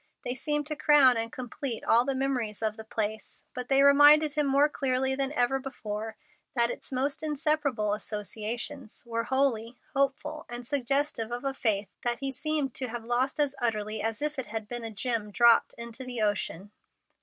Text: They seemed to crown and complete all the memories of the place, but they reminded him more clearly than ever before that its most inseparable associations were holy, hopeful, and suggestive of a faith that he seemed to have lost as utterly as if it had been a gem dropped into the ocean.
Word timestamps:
They 0.25 0.33
seemed 0.33 0.65
to 0.65 0.75
crown 0.75 1.15
and 1.15 1.31
complete 1.31 1.83
all 1.83 2.05
the 2.05 2.15
memories 2.15 2.63
of 2.63 2.75
the 2.75 2.83
place, 2.83 3.45
but 3.53 3.69
they 3.69 3.83
reminded 3.83 4.33
him 4.33 4.47
more 4.47 4.67
clearly 4.67 5.13
than 5.13 5.31
ever 5.33 5.59
before 5.59 6.15
that 6.55 6.71
its 6.71 6.91
most 6.91 7.21
inseparable 7.21 7.93
associations 7.93 9.03
were 9.05 9.25
holy, 9.25 9.77
hopeful, 9.95 10.47
and 10.49 10.65
suggestive 10.65 11.31
of 11.31 11.45
a 11.45 11.53
faith 11.53 11.87
that 12.01 12.17
he 12.17 12.31
seemed 12.31 12.73
to 12.73 12.87
have 12.87 13.05
lost 13.05 13.39
as 13.39 13.53
utterly 13.61 14.01
as 14.01 14.23
if 14.23 14.39
it 14.39 14.47
had 14.47 14.67
been 14.67 14.83
a 14.83 14.89
gem 14.89 15.29
dropped 15.29 15.75
into 15.77 16.03
the 16.03 16.19
ocean. 16.19 16.71